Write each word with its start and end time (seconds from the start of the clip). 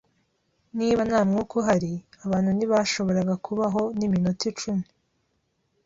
Niba 0.77 1.01
nta 1.09 1.19
mwuka 1.29 1.53
uhari, 1.59 1.93
abantu 2.25 2.49
ntibashoboraga 2.53 3.33
kubaho 3.45 3.81
niminota 3.97 4.43
icumi. 4.51 4.85